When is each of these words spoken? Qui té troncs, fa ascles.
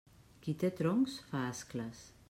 Qui 0.45 0.55
té 0.63 0.71
troncs, 0.79 1.19
fa 1.31 1.47
ascles. 1.51 2.05